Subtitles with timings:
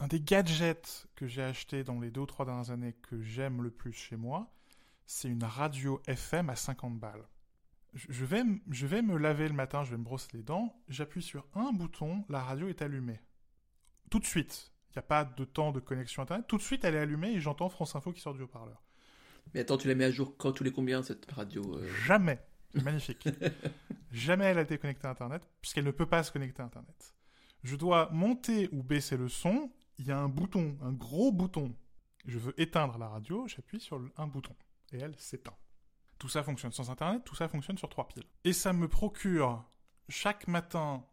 [0.00, 3.62] un des gadgets que j'ai acheté dans les deux ou trois dernières années que j'aime
[3.62, 4.50] le plus chez moi,
[5.06, 7.28] c'est une radio FM à 50 balles.
[7.92, 11.22] Je vais, je vais me laver le matin, je vais me brosser les dents, j'appuie
[11.22, 13.20] sur un bouton, la radio est allumée.
[14.10, 14.72] Tout de suite.
[14.90, 16.46] Il n'y a pas de temps de connexion Internet.
[16.48, 18.82] Tout de suite, elle est allumée et j'entends France Info qui sort du haut-parleur.
[19.54, 21.88] Mais attends, tu la mets à jour quand tous les combien cette radio euh?
[22.06, 22.40] Jamais.
[22.74, 23.28] Magnifique.
[24.12, 27.14] Jamais elle a été connectée à Internet, puisqu'elle ne peut pas se connecter à Internet.
[27.62, 29.70] Je dois monter ou baisser le son.
[30.00, 31.76] Il y a un bouton, un gros bouton.
[32.24, 34.56] Je veux éteindre la radio, j'appuie sur un bouton.
[34.92, 35.56] Et elle s'éteint.
[36.18, 38.24] Tout ça fonctionne sans Internet, tout ça fonctionne sur trois piles.
[38.44, 39.62] Et ça me procure,
[40.08, 41.06] chaque matin,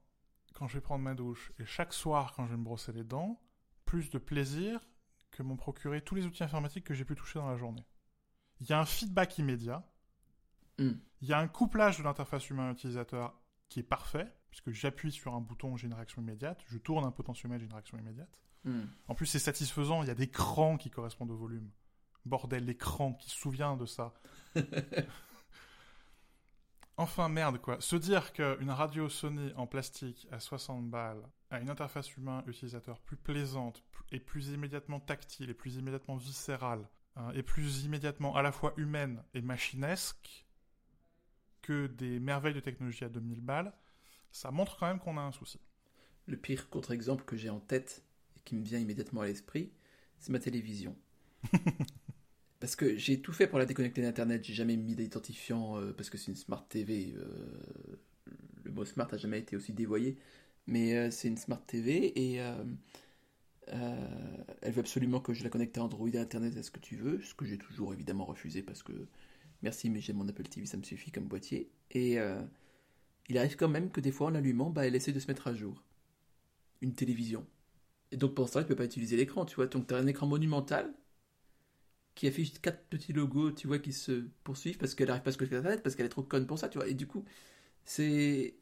[0.53, 3.03] quand je vais prendre ma douche, et chaque soir, quand je vais me brosser les
[3.03, 3.41] dents,
[3.83, 4.79] plus de plaisir
[5.31, 7.85] que m'ont procuré tous les outils informatiques que j'ai pu toucher dans la journée.
[8.61, 9.85] Il y a un feedback immédiat.
[10.79, 10.93] Hmm.
[11.19, 15.41] Il y a un couplage de l'interface humain-utilisateur qui est parfait, puisque j'appuie sur un
[15.41, 18.29] bouton, j'ai une réaction immédiate, je tourne un potentiomètre, j'ai une réaction immédiate.
[19.07, 21.69] En plus, c'est satisfaisant, il y a des crans qui correspondent au volume.
[22.25, 24.13] Bordel, l'écran qui se souvient de ça.
[26.97, 27.79] enfin, merde, quoi.
[27.79, 33.17] Se dire qu'une radio Sony en plastique à 60 balles a une interface humain-utilisateur plus
[33.17, 38.51] plaisante et plus immédiatement tactile et plus immédiatement viscérale hein, et plus immédiatement à la
[38.51, 40.45] fois humaine et machinesque
[41.61, 43.73] que des merveilles de technologie à 2000 balles,
[44.31, 45.59] ça montre quand même qu'on a un souci.
[46.25, 48.03] Le pire contre-exemple que j'ai en tête
[48.47, 49.71] qui me vient immédiatement à l'esprit,
[50.19, 50.95] c'est ma télévision.
[52.61, 56.09] parce que j'ai tout fait pour la déconnecter d'Internet, j'ai jamais mis d'identifiant euh, parce
[56.09, 57.13] que c'est une Smart TV.
[57.17, 57.25] euh,
[58.63, 60.17] le mot smart a jamais été aussi dévoyé,
[60.65, 62.41] mais euh, c'est une Smart TV et
[63.67, 66.95] elle veut absolument que je la connecte à Android à Internet à ce que tu
[66.95, 68.93] veux, ce que j'ai toujours évidemment refusé parce que
[69.61, 71.69] merci, mais j'ai mon Apple TV, ça me suffit comme boîtier.
[71.91, 72.17] Et
[73.27, 75.47] il arrive quand même que des fois en l'allumant, bah, elle essaie de se mettre
[75.47, 75.83] à jour.
[76.81, 77.45] Une télévision.
[78.11, 79.67] Et donc pour ça, tu peux pas utiliser l'écran, tu vois.
[79.67, 80.93] Donc tu as un écran monumental
[82.15, 85.33] qui affiche quatre petits logos, tu vois, qui se poursuivent parce qu'elle arrive pas à
[85.33, 86.87] se connecter à parce qu'elle est trop conne pour ça, tu vois.
[86.87, 87.23] Et du coup,
[87.85, 88.55] c'est.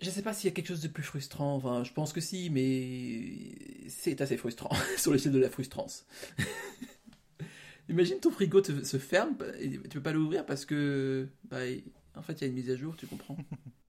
[0.00, 2.20] Je sais pas s'il y a quelque chose de plus frustrant, enfin, je pense que
[2.22, 6.06] si, mais c'est assez frustrant, sur l'échelle de la frustrance.
[7.90, 11.58] Imagine ton frigo se ferme et tu peux pas l'ouvrir parce que, bah,
[12.14, 13.36] en fait, il y a une mise à jour, tu comprends.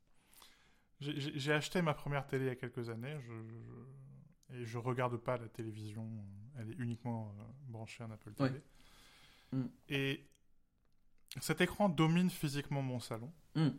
[1.02, 5.18] J'ai- acheté ma première télé il y a quelques années, je, je- et je regarde
[5.18, 6.08] pas la télévision,
[6.58, 8.62] elle est uniquement euh, branchée à un Apple TV.
[9.52, 9.66] Mm.
[9.90, 10.28] Et
[11.40, 13.70] cet écran domine physiquement mon salon, Hmm.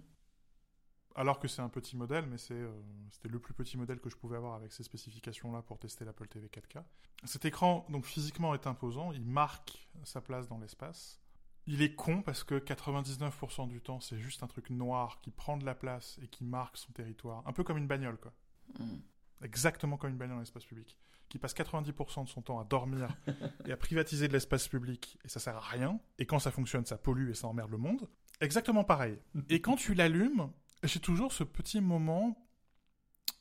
[1.14, 4.16] alors que c'est un petit modèle, mais euh, c'était le plus petit modèle que je
[4.16, 6.82] pouvais avoir avec ces spécifications-là pour tester l'Apple TV 4K.
[7.24, 11.21] Cet écran, donc physiquement, est imposant, il marque sa place dans l'espace.
[11.66, 15.56] Il est con parce que 99% du temps, c'est juste un truc noir qui prend
[15.56, 17.42] de la place et qui marque son territoire.
[17.46, 18.32] Un peu comme une bagnole, quoi.
[18.78, 18.98] Hmm.
[19.42, 20.96] Exactement comme une bagnole dans l'espace public.
[21.28, 23.08] Qui passe 90% de son temps à dormir
[23.66, 26.00] et à privatiser de l'espace public et ça sert à rien.
[26.18, 28.08] Et quand ça fonctionne, ça pollue et ça emmerde le monde.
[28.40, 29.18] Exactement pareil.
[29.48, 30.50] Et quand tu l'allumes,
[30.82, 32.36] j'ai toujours ce petit moment.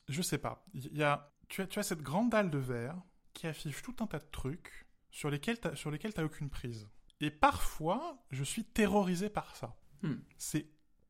[0.10, 0.64] Je sais pas.
[0.74, 2.96] Il y a, tu, as, tu as cette grande dalle de verre
[3.34, 6.88] qui affiche tout un tas de trucs sur lesquels tu sur lesquels t'as aucune prise.
[7.22, 9.76] Et parfois, je suis terrorisé par ça.
[10.02, 10.16] Hmm.
[10.38, 10.68] C'est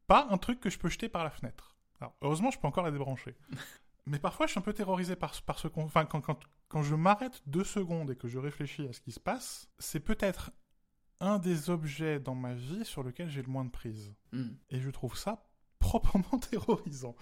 [0.07, 1.77] pas un truc que je peux jeter par la fenêtre.
[1.99, 3.35] Alors, heureusement, je peux encore la débrancher.
[4.05, 5.83] Mais parfois, je suis un peu terrorisé par, par ce qu'on.
[5.83, 9.11] Enfin, quand, quand, quand je m'arrête deux secondes et que je réfléchis à ce qui
[9.11, 10.51] se passe, c'est peut-être
[11.19, 14.13] un des objets dans ma vie sur lequel j'ai le moins de prise.
[14.31, 14.49] Hmm.
[14.69, 15.47] Et je trouve ça
[15.79, 17.15] proprement terrorisant.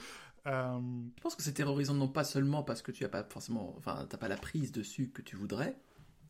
[0.47, 0.79] Euh,
[1.17, 4.07] Je pense que c'est terrorisant non pas seulement parce que tu as pas forcément, enfin,
[4.09, 5.77] t'as pas la prise dessus que tu voudrais,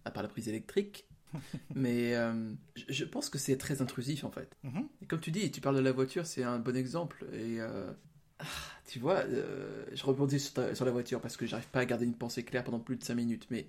[0.04, 1.09] à part la prise électrique,
[1.76, 2.54] mais euh,
[2.88, 4.56] je- pense que c'est très intrusif en fait.
[4.64, 4.88] mhm.
[5.02, 7.26] Et comme tu dis, tu parles de la voiture, c'est un bon exemple.
[7.34, 7.92] Et euh,
[8.40, 8.46] ah,
[8.88, 11.86] tu vois, euh, je rebondis sur, ta- sur la voiture parce que j'arrive pas à
[11.86, 13.48] garder une pensée claire pendant plus de 5 minutes.
[13.52, 13.68] Mais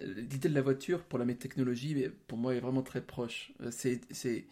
[0.00, 3.52] l'idée de la voiture pour la technologie, pour moi, est vraiment très proche.
[3.70, 4.46] C'est, c'est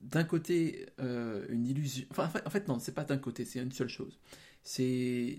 [0.00, 2.06] d'un côté une illusion.
[2.10, 4.18] Enfin, en fait- en fait, non, c'est pas d'un côté, c'est une seule chose.
[4.62, 4.82] C'est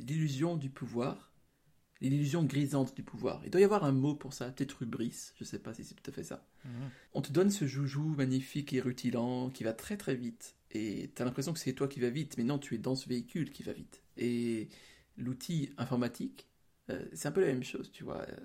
[0.07, 1.31] l'illusion du pouvoir,
[2.01, 3.41] l'illusion grisante du pouvoir.
[3.45, 5.95] Il doit y avoir un mot pour ça, peut-être rubris, je sais pas si c'est
[5.95, 6.45] tout à fait ça.
[6.65, 6.89] Mhm.
[7.13, 10.55] On te donne ce joujou magnifique et rutilant qui va très très vite.
[10.71, 13.07] Et t'as l'impression que c'est toi qui vas vite, mais non, tu es dans ce
[13.09, 14.03] véhicule qui va vite.
[14.17, 14.67] Et
[15.17, 16.47] l'outil informatique,
[16.89, 18.21] euh, c'est un peu la même chose, tu vois.
[18.23, 18.35] Euh,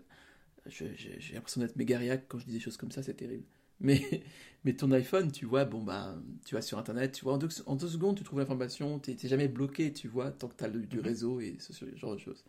[0.66, 3.44] J'ai l'impression d'être mégariaque quand je dis des choses comme ça, c'est terrible.
[3.80, 4.22] Mais,
[4.62, 7.48] mais ton iPhone, tu vois, bon bah, tu vas sur Internet, tu vois, en deux,
[7.66, 10.86] en deux secondes, tu trouves l'information, t'es jamais bloqué, tu vois, tant que t'as le-
[10.86, 11.02] du Mhm.
[11.02, 12.44] réseau et ce genre de choses.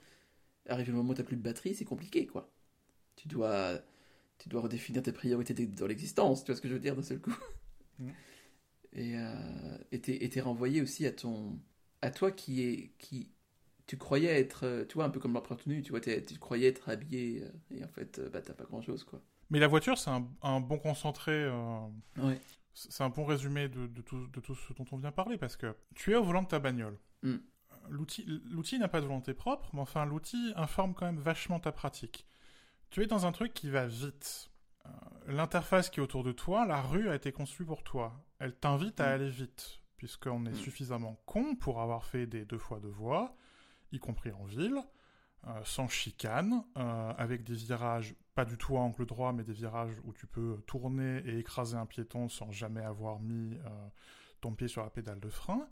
[0.67, 2.49] Arrive le moment où t'as plus de batterie, c'est compliqué, quoi.
[3.15, 3.79] Tu dois,
[4.37, 7.03] tu dois redéfinir tes priorités dans l'existence, tu vois ce que je veux dire d'un
[7.03, 7.35] seul coup.
[7.99, 8.11] Mhm.
[8.93, 11.59] Et euh, t'es renvoyé aussi à ton,
[12.01, 13.31] à toi qui est, qui,
[13.87, 16.67] tu croyais être, euh, tu vois, un peu comme l'empereur tenue, tu vois, tu croyais
[16.67, 19.21] être habillé, euh, et en fait, euh, bah, t'as pas grand chose, quoi.
[19.49, 21.31] Mais la voiture, c'est un, un bon concentré.
[21.31, 21.79] euh,
[22.17, 22.39] Ouais.
[22.75, 25.55] C'est un bon résumé de, de tout, de tout ce dont on vient parler parce
[25.55, 26.97] que tu es au volant de ta bagnole.
[27.21, 27.35] Mm.
[27.89, 31.71] L'outil l'outil n'a pas de volonté propre, mais enfin l'outil informe quand même vachement ta
[31.71, 32.25] pratique.
[32.89, 34.49] Tu es dans un truc qui va vite.
[34.85, 34.89] Euh,
[35.27, 38.13] L'interface qui est autour de toi, la rue a été conçue pour toi.
[38.39, 39.13] Elle t'invite à Mm.
[39.13, 40.55] aller vite, puisqu'on est Mm.
[40.55, 43.35] suffisamment con pour avoir fait des deux fois deux voies,
[43.91, 44.77] y compris en ville,
[45.47, 49.53] euh, sans chicane, euh, avec des virages pas du tout à angle droit, mais des
[49.53, 53.55] virages où tu peux tourner et écraser un piéton sans jamais avoir mis
[54.41, 55.67] ton pied sur la pédale de frein.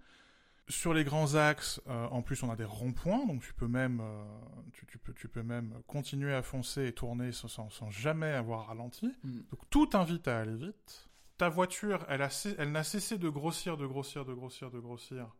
[0.70, 4.00] Sur les grands axes, euh, en plus, on a des ronds-points, donc tu peux même,
[4.02, 4.24] euh,
[4.74, 9.14] tu, tu peux, tu peux même continuer à foncer et tourner sans, jamais avoir ralenti.
[9.24, 9.40] Mm.
[9.52, 11.10] Donc tout t'invite à aller vite.
[11.38, 15.36] Ta voiture, elle, a elle n'a cessé de grossir, de grossir, de grossir, de grossir,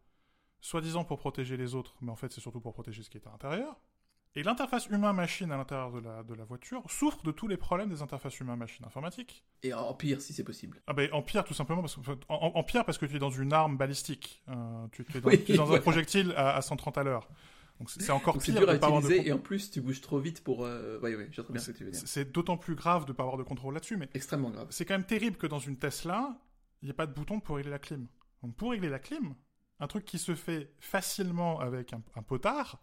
[0.60, 3.28] soi-disant pour protéger les autres, mais en fait c'est surtout pour protéger ce qui est
[3.28, 3.80] à l'intérieur.
[4.36, 7.90] Et l'interface humain-machine à l'intérieur de la, de la voiture souffre de tous les problèmes
[7.90, 9.44] des interfaces humain-machine informatiques.
[9.62, 10.82] Et en pire, si c'est possible.
[10.88, 13.30] Ah ben empire tout simplement parce que en, en- empire parce que tu es dans
[13.30, 14.42] une arme balistique.
[14.48, 17.04] Euh, tu, tu es dans, Oui, tu es dans un projectile à, à 130 à
[17.04, 17.28] l'heure.
[17.80, 19.38] Donc c'est c'est encore Donc, C'est pire dur à de de utiliser, con- et en
[19.40, 20.64] plus, tu bouges trop vite pour.
[20.66, 20.98] Euh...
[21.02, 22.00] Ouais, ouais, je très bien ce que tu veux dire.
[22.00, 24.68] C'est c'est d'autant plus grave de pas avoir de contrôle là-dessus, mais Extrêmement grave.
[24.70, 26.38] c'est quand même terrible que dans une Tesla,
[26.82, 28.08] il n'y ait pas de bouton pour régler la clim.
[28.44, 29.36] Donc pour régler la clim,
[29.82, 32.80] un truc qui se fait facilement avec un, un potard,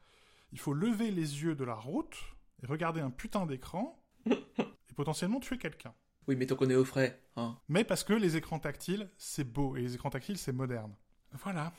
[0.52, 2.16] il faut lever les yeux de la route
[2.62, 5.94] et regarder un putain d'écran et potentiellement tuer quelqu'un.
[6.26, 7.58] Oui, mais tant qu'on est au frais, hein.
[7.68, 10.94] Mais parce que les écrans tactiles, c'est beau, et les écrans tactiles, c'est moderne.
[11.32, 11.72] Voilà.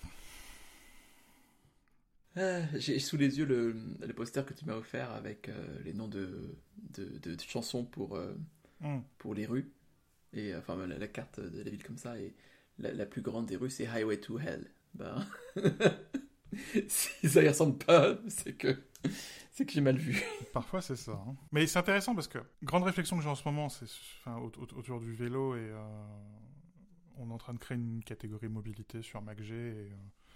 [2.35, 3.75] Ah, J'ai sous les yeux le,
[4.05, 6.55] le poster que tu m'as offert avec euh, les noms de,
[6.95, 8.35] de, de- de chansons pour, euh,
[8.81, 9.01] Hmm.
[9.17, 9.69] pour les rues.
[10.31, 12.17] Et euh, enfin, la, la carte de la ville comme ça.
[12.17, 12.33] Et
[12.77, 14.71] la, la plus grande des rues, c'est Highway to Hell.
[14.93, 15.25] Ben.
[16.87, 18.83] si ça y ressemble pas, c'est que,
[19.51, 20.23] c'est que j'ai mal vu.
[20.53, 21.11] Parfois, c'est ça.
[21.13, 21.35] hein.
[21.51, 23.85] Mais c'est intéressant parce que, grande réflexion que j'ai en ce moment, c'est
[24.25, 25.81] enfin, autour du vélo et euh,
[27.17, 29.89] on est en train de créer une catégorie mobilité sur MacG et euh,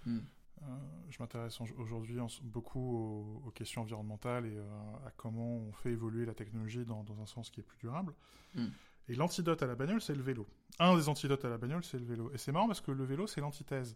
[0.06, 0.19] Hmm.
[0.63, 0.65] euh,
[1.12, 4.57] je m'intéresse aujourd'hui beaucoup aux, aux questions environnementales et
[5.06, 8.13] à comment on fait évoluer la technologie dans, dans un sens qui est plus durable.
[8.54, 8.68] Hmm.
[9.07, 10.45] Et l'antidote à la bagnole, c'est le vélo.
[10.80, 12.31] Un des antidotes à la bagnole, c'est le vélo.
[12.33, 13.95] Et c'est marrant parce que le vélo, c'est l'antithèse.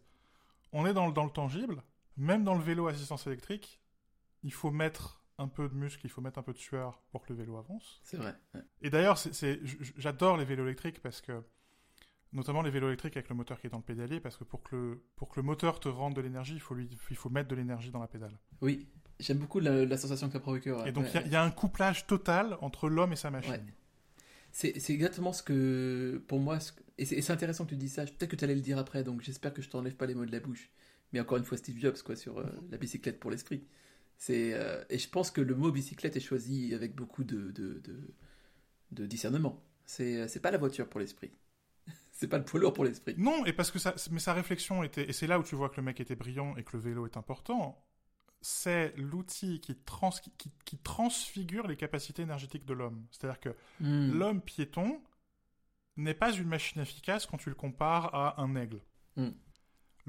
[0.72, 1.84] On est dans, le- dans le tangible,
[2.18, 3.80] même dans le vélo assistance électrique,
[4.44, 7.22] il faut mettre un peu de muscle, il faut mettre un peu de sueur pour
[7.24, 8.00] que le vélo avance.
[8.04, 8.36] C'est vrai.
[8.56, 8.62] ouais.
[8.82, 9.60] Et d'ailleurs, c'est-
[9.98, 11.44] j'adore les vélos électriques parce que,
[12.34, 14.64] notamment les vélos électriques avec le moteur qui est dans le pédalier, parce que pour
[14.64, 17.30] que le, pour que le moteur te rende de l'énergie, il faut, lui, il faut
[17.30, 18.38] mettre de l'énergie dans la pédale.
[18.62, 18.88] Oui,
[19.20, 20.66] j'aime beaucoup la, la sensation que ça provoque.
[20.66, 20.90] ouais.
[20.90, 23.16] et donc, il Ouais, y a- il y, a un couplage total entre l'homme et
[23.16, 23.72] sa machine.
[24.52, 28.06] C'est exactement ce que, pour moi, ce et c'est intéressant que tu dis ça.
[28.06, 30.26] Peut-être que tu allais le dire après, donc j'espère que je t'enlève pas les mots
[30.26, 30.72] de la bouche.
[31.14, 33.66] Mais encore une fois, Steve Jobs, quoi, sur euh, la bicyclette pour l'esprit.
[34.18, 37.80] C'est euh, et je pense que le mot bicyclette est choisi avec beaucoup de de,
[37.84, 38.14] de,
[38.92, 39.64] de discernement.
[39.86, 41.32] C'est euh, c'est pas la voiture pour l'esprit.
[42.12, 43.16] c'est pas le poids lourd pour l'esprit.
[43.18, 45.70] Non, et parce que ça, mais sa réflexion était, et c'est là où tu vois
[45.70, 47.86] que le mec était brillant et que le vélo est important,
[48.42, 53.06] c'est l'outil qui, trans, qui, transfigure les capacités énergétiques de l'homme.
[53.12, 54.18] C'est-à-dire que Hmm.
[54.18, 55.02] l'homme piéton
[55.98, 58.82] n'est pas une machine efficace quand tu le compares à un aigle.
[59.16, 59.30] Mm.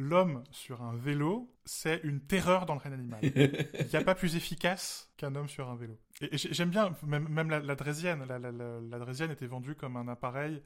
[0.01, 3.19] L'homme sur un vélo, c'est une terreur dans le règne animal.
[3.25, 5.99] Il n'y a pas plus efficace qu'un homme sur un vélo.
[6.21, 8.25] Et, et j'ai- j'aime bien, même, même la, la Drésienne.
[8.29, 10.63] La, la- la- la Drésienne était vendue comme un appareil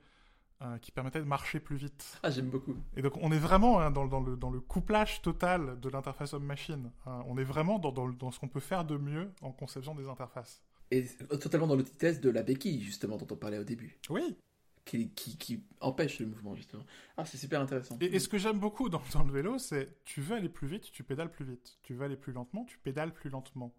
[0.60, 2.20] euh, qui permettait de marcher plus vite.
[2.22, 2.76] ah, j'aime beaucoup.
[2.94, 6.34] Et donc on est vraiment hein, dans, dans le, dans le couplage total de l'interface
[6.34, 6.92] homme-machine.
[7.06, 9.94] Hein, on est vraiment dans, dans, dans ce qu'on peut faire de mieux en conception
[9.94, 10.62] des interfaces.
[10.90, 11.06] Et
[11.40, 14.36] totalement dans l'antithèse de la béquille, justement, dont on parlait au début, Oui,
[14.84, 16.84] qui, qui, qui empêche le mouvement, justement.
[17.16, 17.96] Ah, c'est super intéressant.
[18.00, 20.66] Et, et ce que j'aime beaucoup dans, dans le vélo, c'est tu veux aller plus
[20.68, 21.78] vite, tu pédales plus vite.
[21.82, 23.72] Tu veux aller plus lentement, tu pédales plus lentement.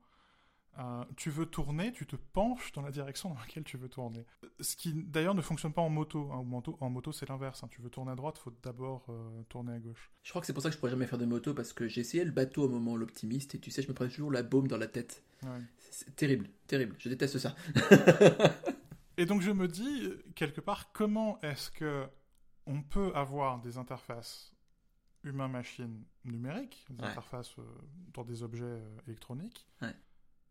[0.79, 4.25] Euh, tu veux tourner, tu te penches dans la direction dans laquelle tu veux tourner.
[4.60, 6.31] Ce qui d'ailleurs ne fonctionne pas en moto.
[6.31, 6.38] hein.
[6.38, 7.63] En moto, en moto c'est l'inverse.
[7.63, 7.67] hein.
[7.69, 10.10] Tu veux tourner à droite, faut d'abord euh, tourner à gauche.
[10.24, 11.88] Je crois que c'est pour ça que je pourrais jamais faire de moto parce que
[11.88, 14.41] j'ai essayé le bateau au moment l'optimiste et tu sais, je me prenais toujours la
[14.41, 15.22] baume dans la tête.
[15.43, 15.50] Ouais.
[15.77, 16.95] C'est c'est terrible, terrible.
[16.98, 17.55] Je déteste ça.
[19.24, 22.10] Et donc je me dis quelque part comment est-ce que
[22.65, 24.53] on peut avoir des interfaces
[25.24, 27.10] humain-machine numériques, des Ouais.
[27.10, 27.63] interfaces euh,
[28.13, 29.96] dans des objets euh, électroniques, Ouais.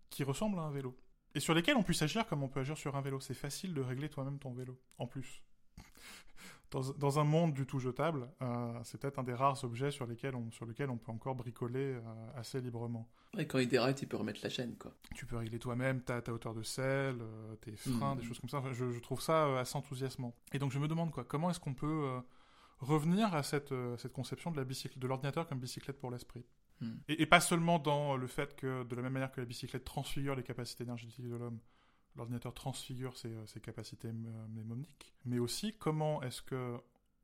[0.09, 0.97] qui ressemblent à un vélo.
[1.35, 3.21] Et sur lesquels on puisse agir comme on peut agir sur un vélo.
[3.21, 5.43] C'est facile de régler toi-même ton vélo, en plus.
[6.73, 10.07] Dans, dans un monde du tout jetable, euh, c'est peut-être un des rares objets sur
[10.07, 12.01] lesquels on, sur lequel on peut encore bricoler euh,
[12.35, 13.07] assez librement.
[13.39, 14.93] Et quand il déraille, tu peux remettre la chaîne, quoi.
[15.15, 18.21] Tu peux régler toi-même ta, ta hauteur de selle, euh, tes freins, Mhm.
[18.21, 18.59] des choses comme ça.
[18.59, 20.35] Enfin, je, je trouve ça assez enthousiasmant.
[20.53, 22.09] Et donc je me demande quoi, comment est-ce qu'on peut
[22.81, 26.45] revenir à cette, cette conception de la bicyclette, de l'ordinateur comme bicyclette pour l'esprit?
[26.81, 26.95] Hmm.
[27.09, 29.85] Et, et pas seulement dans le fait que, de la même manière que la bicyclette
[29.85, 31.61] transfigure les capacités énergétiques de l'homme,
[32.17, 36.77] l'ordinateur transfigure ses, euh, ses capacités m- mnémoniques, mais aussi comment est-ce que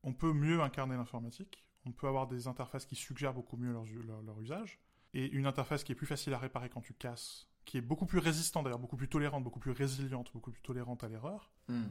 [0.02, 3.85] on peut mieux incarner l'informatique, on peut avoir des interfaces qui suggèrent beaucoup mieux leur,
[4.07, 4.78] leur- leur usage,
[5.14, 8.07] et une interface qui est plus facile à réparer quand tu casses, qui est beaucoup
[8.07, 11.50] plus résistante d'ailleurs, beaucoup plus tolérante, beaucoup plus résiliente, beaucoup plus tolérante à l'erreur.
[11.68, 11.75] Hmm.
[11.83, 11.88] Euh,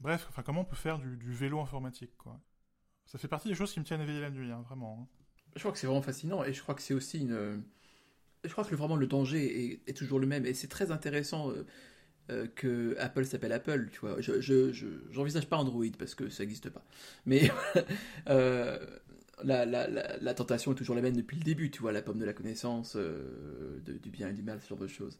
[0.00, 2.40] Bref, enfin, comment on peut faire du, du vélo informatique, quoi?
[3.06, 5.00] Ça fait partie des choses qui me tiennent éveillé la nuit, hein, vraiment.
[5.00, 5.06] hein.
[5.54, 7.64] Je crois que c'est vraiment fascinant et je crois que c'est aussi une.
[8.44, 11.50] Je crois que vraiment le danger est, est toujours le même et c'est très intéressant
[12.30, 13.88] euh, que Apple s'appelle Apple.
[13.92, 16.84] Tu vois, je je- je- j'envisage pas Android parce que ça n'existe pas.
[17.26, 17.50] Mais
[18.28, 18.78] euh,
[19.44, 21.70] la, la, la, tentation est toujours la même depuis le début.
[21.70, 24.78] Tu vois, la pomme de la connaissance, euh, du bien et du mal, ce genre
[24.78, 25.18] de choses.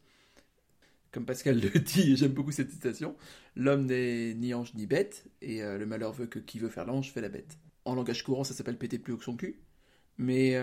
[1.13, 3.17] Comme Pascal le dit, et j'aime beaucoup cette citation,
[3.55, 7.11] l'homme n'est ni ange ni bête, et le malheur veut que qui veut faire l'ange
[7.13, 7.57] fait la bête.
[7.85, 9.61] En langage courant, ça s'appelle péter plus haut que son cul.
[10.19, 10.61] Mais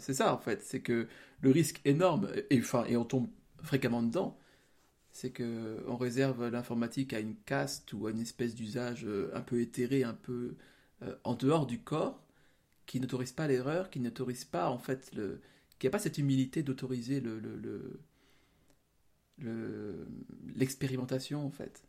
[0.00, 1.08] c'est ça en fait, c'est que
[1.42, 3.28] le risque énorme, et, enfin, et on tombe
[3.62, 4.38] fréquemment dedans,
[5.12, 9.40] c'est que on réserve l'informatique à une caste ou à une espèce d'usage euh, un
[9.42, 10.56] peu éthéré, un peu
[11.02, 12.22] euh, en dehors du corps,
[12.86, 15.40] qui n'autorise pas l'erreur, qui n'autorise pas en fait le,
[15.78, 18.00] qui n'a pas cette humilité d'autoriser le, le, le-
[19.38, 20.06] le-
[20.54, 21.82] l'expérimentation en fait.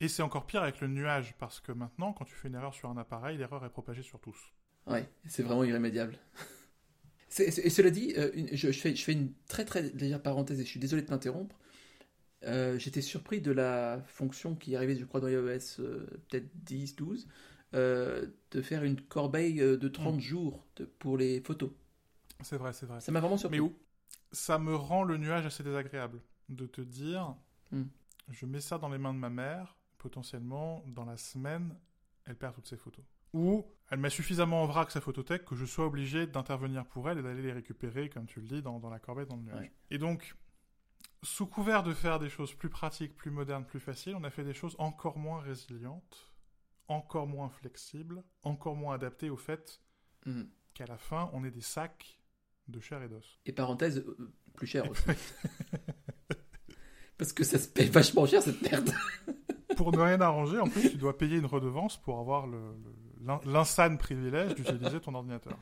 [0.00, 2.74] Et c'est encore pire avec le nuage, parce que maintenant, quand tu fais une erreur
[2.74, 4.52] sur un appareil, l'erreur est propagée sur tous.
[4.86, 6.18] Ouais, c'est vraiment irrémédiable.
[7.38, 10.60] Et cela dit, euh, une- je, je fais, je fais une très très légère parenthèse
[10.60, 11.56] et je suis désolé de t'interrompre.
[12.44, 16.48] Euh, J'étais surpris de la fonction qui est arrivée, je crois, dans iOS euh, peut-être
[16.64, 17.26] 10, 12,
[17.74, 20.20] euh, de faire une corbeille de 30 Mm.
[20.20, 21.70] jours de- pour les photos.
[22.42, 23.00] C'est vrai, c'est vrai.
[23.00, 23.58] Ça m'a vraiment surpris.
[23.58, 23.74] Mais où
[24.30, 27.34] ça me rend le nuage assez désagréable de te dire,
[27.72, 27.84] Hmm.
[28.30, 31.74] je mets ça dans les mains de ma mère, potentiellement dans la semaine,
[32.24, 33.04] elle perd toutes ses photos.
[33.34, 37.18] Ou elle met suffisamment en vrac sa photothèque que je sois obligé d'intervenir pour elle
[37.18, 39.60] et d'aller les récupérer, comme tu le dis, dans, dans la corbeille, dans le nuage.
[39.60, 39.72] Ouais.
[39.90, 40.34] Et donc,
[41.22, 44.44] sous couvert de faire des choses plus pratiques, plus modernes, plus faciles, on a fait
[44.44, 46.32] des choses encore moins résilientes,
[46.88, 49.80] encore moins flexibles, encore moins adaptées au fait
[50.26, 50.42] Mm.
[50.74, 52.20] qu'à la fin, on est des sacs
[52.66, 53.38] de chair et d'os.
[53.46, 55.02] Et parenthèse, euh, plus cher aussi.
[57.18, 58.90] Parce que ça se paye vachement cher cette merde.
[59.76, 62.46] pour ne rien arranger, en plus, tu dois payer une redevance pour avoir
[63.44, 65.58] l'insane privilège d'utiliser ton ordinateur.